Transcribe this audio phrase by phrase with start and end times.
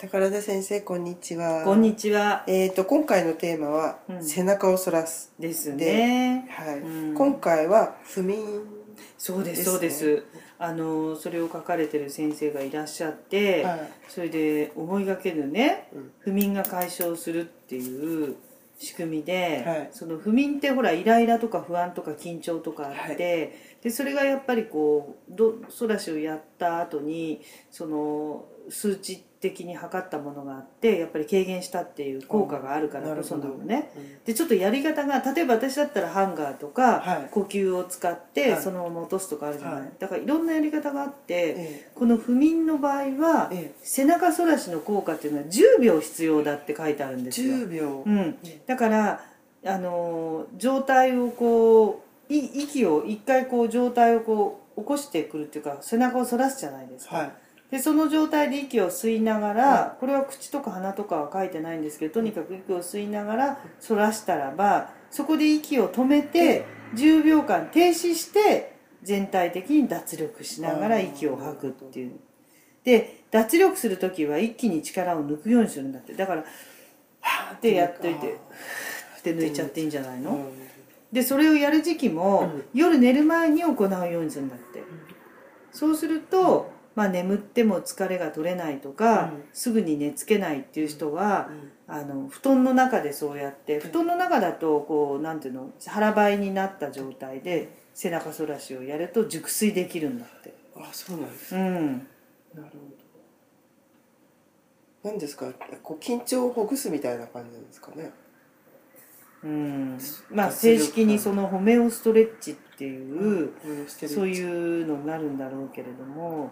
[0.00, 1.64] 宝田先生こんにちは。
[1.64, 2.44] こんにちは。
[2.46, 4.24] えー、と今回のテーマは、うん。
[4.24, 5.32] 背中を反らす。
[5.40, 6.48] ですね。
[6.52, 7.14] はい、うん。
[7.16, 8.62] 今回は不眠
[9.16, 10.24] そうです、ですねそうです。
[10.60, 13.90] あの、それを書かれてる先生がいらっしゃって、はい。
[14.06, 16.12] それで思いがけるね、うん。
[16.20, 18.36] 不眠が解消するっていう
[18.78, 19.88] 仕組みで、はい。
[19.90, 33.90] その不眠ってほらイライラとか不安とか緊張とかあって、でそれがやっぱりこうどソラシをやった後にその数値的に測ったものがあってやっぱり軽減したっていう効果があるからこそなのね。
[33.96, 34.24] うん。
[34.24, 37.28] でちょっとやり方が例えば私だったらハンガーとか、はい。
[37.30, 38.62] 呼吸を使ってはい。
[38.62, 39.90] そのまま落とすとかあるじゃない、はい。
[39.98, 43.74] だからいろんなやり方があって、えこの不眠の場合は、ええ。
[43.82, 49.20] 背中反らしの効果っていうのは10秒必要だって書いてあるんえですよ、10秒、うん、だから
[49.64, 57.32] あのー状態をこうい息を一回こう状態をこう起こしてくるっていうか背中を反らすじゃないですか、はい
[57.70, 72.12] でその状態で息を吸いながら、これは口とか鼻とかは書いてないんですけどとにかく息を吸いながら反らしたらばそこで息を止めて10秒間停止して全体的に脱力しながら息を吐くっていう。
[72.84, 76.14] で脱力する時は一気に力を抜くようにするんだって。
[76.14, 76.44] だから
[77.20, 78.38] はーってやっといて
[79.18, 80.68] って抜いちゃっていいんじゃないの、うん
[81.12, 82.64] でそれをやる時期も、うん。
[82.74, 84.82] 夜寝る前に行うようにするんだって、
[85.72, 89.44] そうすると、まあ、眠っても疲れが取れないとか、うん。
[89.52, 91.94] すぐに寝つけないっていう人はう、ん。
[91.94, 100.52] あの布団の中でそうやって布団の中だとこうなんていうの腹ばいになった状態で背中反らしをやると熟睡できるんだって。
[100.76, 101.86] あそうなんですうん。
[101.94, 102.06] なる
[102.54, 102.70] ほど。
[105.04, 105.46] 何ですか
[105.82, 108.10] こう緊張をほぐすみたいな感じなんですかね。
[109.44, 109.98] うん。
[110.32, 113.52] まあ正式にそのホメオストレッチっていう、
[114.08, 116.50] そういうのになるんだろうけれども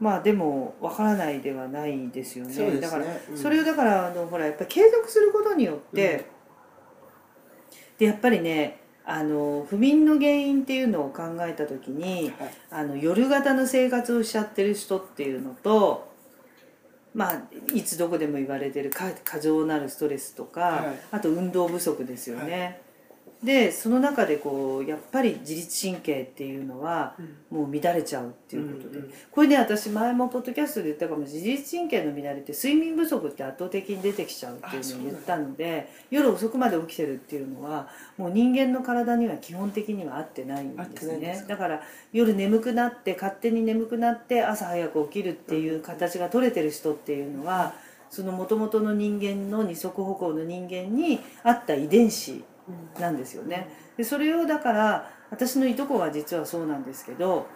[0.00, 2.56] まあでもわからないではないですよね。
[2.56, 2.80] ね。
[2.80, 3.36] だからうん。
[3.36, 6.24] それをだからあのほらやっぱり継続することによって、
[7.98, 12.50] でやっぱりねあの不眠の原因っていうのを考えた時にはい。
[12.70, 16.10] あの夜型の生活をしちゃってる人っていうのと
[17.14, 17.42] まあ
[17.74, 20.98] いつどこでも言われてる過過剰なるストレスとか、はい。
[21.10, 22.80] あと運動不足ですよね。
[23.42, 27.14] でその中でこうやっぱり自律神経っていうのは
[27.50, 37.88] もう乱れちゃうっていうことで、うんうんこれね私前もポッドキャストで言ったかも自律神経の乱れって睡眠不足って圧倒的に出てきちゃうっていうのを言ったので夜遅くまで起きてるっていうのは
[38.18, 41.44] もう人間の体には基本的には合ってないんですね。
[41.48, 41.82] だから
[42.12, 47.74] 夜眠くなって勝手に眠くなって朝早く起きるっていう形が取れてる人っていうのは
[48.10, 52.42] その元々の人間の二足歩行の人間に合った遺伝子
[52.98, 53.68] なんですよね。
[53.96, 57.46] でそれをだから私のいとこは実はそうなんですけど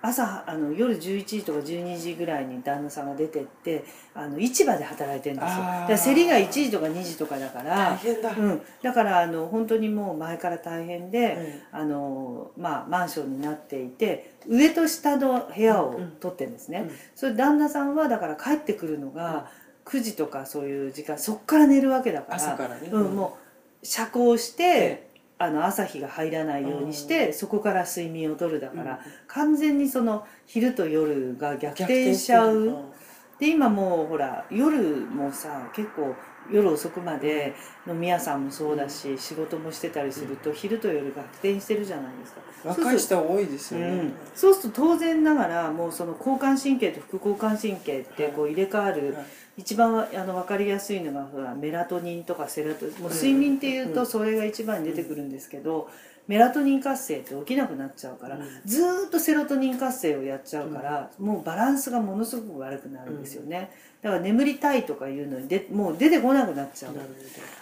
[0.00, 5.56] 朝あの夜11時とか12時ぐらいに旦那さんが出てってあの市場で働いてるんですよ。
[5.56, 16.96] だから競りが1時とか2時とかだか大ら、変だ、うん、だからあの本当にもう前から大変で、えあのまあ、マンションになっていて上と下の部屋を取ってるんですね、うん。
[17.16, 19.50] それ旦那さんはだから帰ってくるのが
[19.84, 22.88] 9時とかそういう時間そっから寝るわけだから朝からね。
[22.92, 23.47] うん、もう
[23.82, 25.08] 遮光して、
[25.38, 28.98] あの朝日が入らないようにして、そこから睡眠をとるだから、うん。
[29.28, 32.92] 完全にその昼と夜が逆転しちゃう。
[33.38, 36.16] で今もうほら夜もさ結構
[36.50, 37.54] 夜遅くまで
[37.86, 42.40] 飲み屋さんもそうだし、仕事もしてたりすると、昼と夜逆転してるじゃないですか。
[42.64, 49.26] 若い人多いですよね、うん、そうすると当然ながらもうその交感神経と副交感神経ってこう入れ替わる、はい。
[49.58, 55.88] 一番わあの分かりやすいのがほらメラトニンとかセラトもう睡眠っていうとそれが一番に出てくるんですけど、
[56.28, 58.42] メラトニン活性って起きなくなっちゃうから、うん。
[58.64, 63.70] ずーっとセロトニン活性をやっちゃうから、もうバランスがものすごく悪くなるんですよね、
[64.02, 66.92] だから眠りたいとかいうのにでもう出てこなくなっちゃう。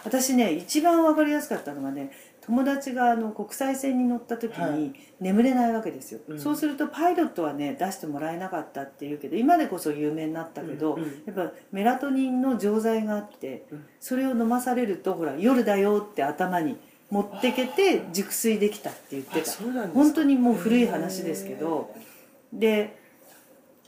[0.03, 2.11] 私ね一番分かりやすかったのがね
[2.41, 6.39] 友達があの国際線に乗った時はに眠れないわけですよ、うん。
[6.39, 11.23] そうするとパイロットはね出してもらえなかったっていうけど今でこそ有名になったけど、うんうん。
[11.25, 13.85] やっぱメラトニンの錠剤があって、うん。
[13.99, 16.77] それを飲まされるとほら夜だよって頭に
[17.09, 21.93] 持ってけて熟睡できたって言ってあた本当にもう古い話ですけど。
[22.53, 22.97] で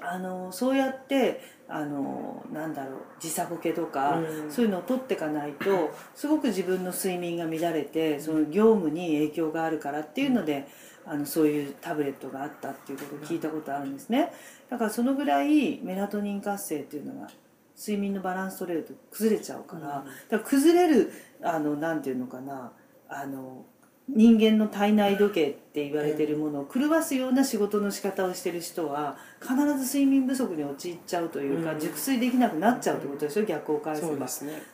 [0.01, 4.51] あのそうやってあのなんだろう時差ボケとか、うん。
[4.51, 10.67] そういうのを取っていかないとすごく自分の睡眠が乱れてその業務に影響があるからっていうので、
[11.05, 14.31] あのそういうタブレットがあったっていうことを聞いたことあるんですね。
[14.69, 17.29] だからそのぐらいメラトニン活性っていうのが
[17.77, 19.83] 睡眠のバランス取れると崩れちゃうから、うん。
[19.83, 21.11] だから崩れる
[21.43, 22.71] あのなんていうのかな
[23.09, 23.65] あの
[24.11, 31.79] 人間の体内時計って言われてるものを狂わすような仕事の仕方をしてる人は必ず睡眠不足に陥っちゃうというか、うん。
[31.79, 33.43] 熟睡できなくなっちゃうってことでしょ？
[33.43, 34.27] 逆を返せば。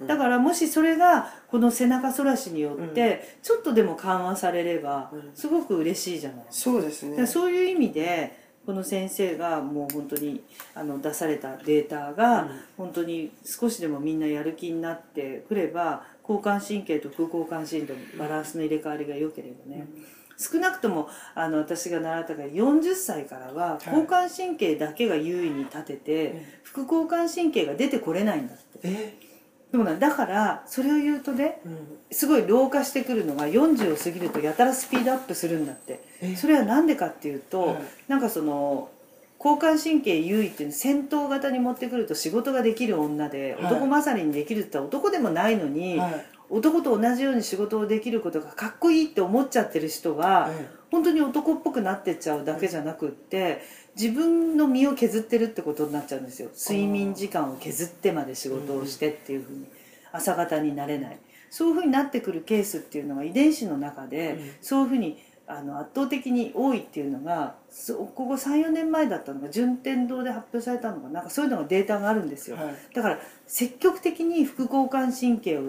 [0.08, 5.32] だからもしそれがこの背中反らしによってちょっとでも緩和されればうん。
[5.36, 7.28] すごく嬉しいじゃないそうですね。
[7.28, 10.42] そういう意味でこの先生がもう本当に
[10.74, 12.48] あの出されたデータが
[12.78, 19.88] 本当に少しでもみんなやる気になってくれば交感神経と副交感神経のバランスの入れ替わりが良ければね、
[20.38, 28.64] 少なくともあの私が習ったから40歳からは交感神経だけが優位に立てて、副交感神経が出てこれないんだって。
[28.84, 29.18] え
[29.72, 31.78] でもねだからそれを言うとねうん。
[32.12, 36.02] すごい老化してくるのが40を過ぎるとやたらスピードアップするんだって。
[36.22, 37.78] えそれは何でかっていうと、はい。
[38.08, 38.90] なんかその
[39.40, 43.74] 交感神経優位っていうの戦闘型に持ってくると仕事ができる女で、はい。
[43.74, 46.26] 男勝りにできるって言ったら男でもないのに、はい。
[46.50, 53.62] 男と同じように仕事をできることがかっこいいって思っちゃってる人は、え本当に男っぽくなってっちゃうだけじゃなくって
[54.00, 56.50] 自分の身を削ってるってことになっちゃうんですよ。
[56.56, 59.66] 睡眠時間を削ってまで仕事をしてっていうふうに。
[60.16, 61.18] 朝方になれない。
[61.50, 64.52] そういうふうになってくるケースっていうのが遺伝子の中で、うん。
[64.62, 65.18] そういうふうに
[65.48, 72.76] あの圧倒的に多いっていうのがそここ34年前だったのが順天堂で発表されたのがなんかそういうのがデータがあるんですよ、はい。
[72.94, 75.62] だから積極的に副交感神経を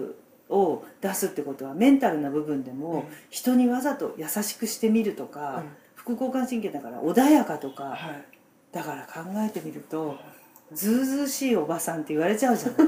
[0.49, 3.03] を出すってことはメンタルな部分でもうん。
[3.29, 8.25] 人にわざと優しくしてみるとか、うん副交感神経だから穏やかとか、はい。
[8.71, 10.17] だから考えてみると
[10.71, 12.87] ずうずうしいおばさんって言われちゃうじゃない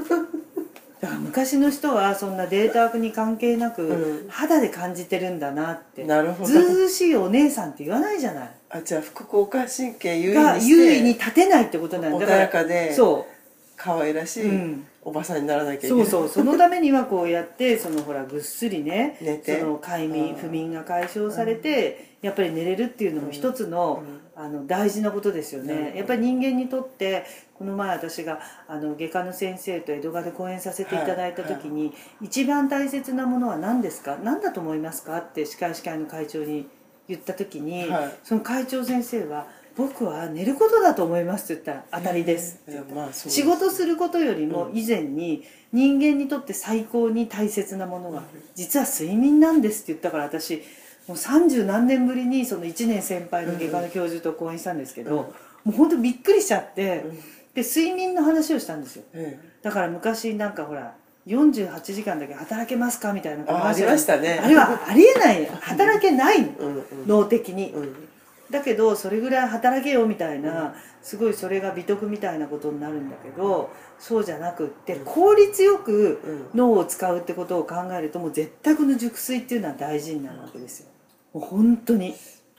[1.00, 4.28] だから昔の人はそんなデータに関係なく、うん。
[4.28, 6.04] 肌で感じてるんだなって。
[6.04, 6.46] なるほど。
[6.46, 8.50] ずうずうしいお姉さんって言わないじゃない。
[8.68, 12.18] あじゃあ副交感神経優位優位に立てないってことなんだ。
[12.18, 13.26] 穏やかでそ
[13.76, 16.04] 可愛らしう、ういん、おばさんにならなきゃいけない。
[16.04, 16.28] そうそう。
[16.28, 19.16] そのためにはこうやってそのほらぐっすりね
[19.46, 20.36] その快眠うん。
[20.36, 24.02] 不眠が解消されて、やっぱり寝れるっていうのも一つの,、
[24.36, 25.94] あの大事なことですよね。
[25.96, 27.24] やっぱり人間にとって
[27.54, 34.18] この前私があの外科の先生と江戸川で講演させていただいた時に、一番大切なものは何ですか？
[34.22, 35.16] 何だと思いますか？
[35.18, 36.68] って歯科医師会の会長に
[37.08, 38.14] 言った時に、はい。
[38.22, 39.46] その会長先生は
[39.76, 45.42] 「僕は寝ることだと思います」って言ったら「当たりです」っていやまあ仕事することよりも以前に
[45.72, 48.22] 人間にとって最高に大切なものが
[48.54, 50.62] 実は睡眠なんですって言ったから私
[51.08, 55.16] もう三十何年ぶりにその1年先輩の外科の教授と講演したんですけど、うん。
[55.16, 55.26] も
[55.68, 57.16] う本当びっくりしちゃって、うん。
[57.54, 59.04] で睡眠の話をしたんですよ。
[59.12, 60.94] えだから昔なんかほら
[61.26, 64.40] 48時間だけ働けますかみたいなえあありましたね。
[64.42, 65.46] あれはありえない。
[65.46, 66.84] 働けないのうんうん。
[67.06, 68.09] 脳的に、うん
[68.50, 76.40] だけどそれぐらい働けよみたいな、すごいそれが美徳みたいなことになるんだけどそうじゃなくって効率よくうん。
[76.54, 80.88] 脳を使うってことを考えるともう絶対この熟睡っていうのは大事になるわけですよ。
[81.32, 82.14] もう本当に。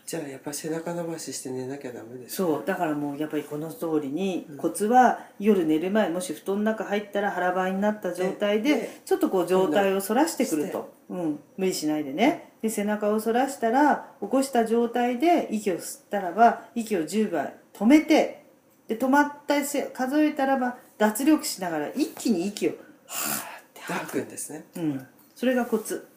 [0.06, 2.64] じゃあやっぱ背中伸ばしして寝なきゃダメですそう。
[2.66, 12.54] だからもうやっぱりこの通りにコツは夜寝る前もし布団の中入ったら腹ばいになった状態ででちょっとこう状態を反らしてくると、うん、無理しないでね。
[12.62, 18.46] で背中を反らしたら起こした状態で息を吸ったらば息を10倍止めて
[18.88, 24.22] で止まったせ数えたらば脱力しながら一気に息をはーって吐く。
[24.22, 24.64] んですね。
[24.78, 26.08] うん、それがコツ。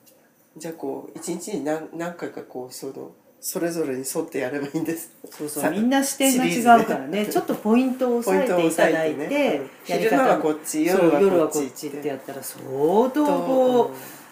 [0.57, 5.13] じゃあこう一日に何何回かこうそのそれぞれに沿ってやればいいんです。
[5.25, 5.71] さそうそう。
[5.73, 7.27] みんな視点が違うからね。
[7.27, 9.61] ちょっとポイントを押さえていただいてね。
[9.85, 14.24] 昼間は方こっち夜夜はこっはこっちちってやったら相当こう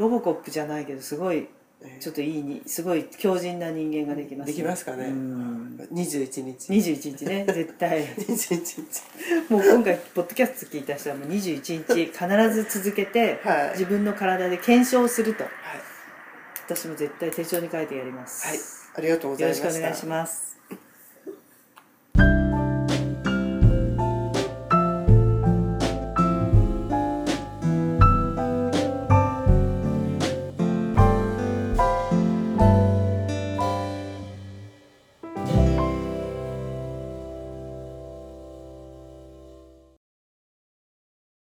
[0.00, 1.48] ロボコップじゃないけどすごい
[1.98, 5.06] ちょっといいにすごい強靭な人間ができます、できますかね。
[5.06, 5.88] うん。
[5.92, 6.70] 21日。
[6.72, 8.06] 21日ね 絶対。
[8.16, 9.52] 21日。
[9.52, 13.70] もう今回ポッドキャスト聞いた人はもう21日 必ず続けて、はい。
[13.72, 15.44] 自分の体で検証すると。
[15.44, 15.52] はい、
[16.66, 18.58] 私も絶対手帳に書いてやります、はい、
[18.96, 20.49] ありがとうござよろしくお願いします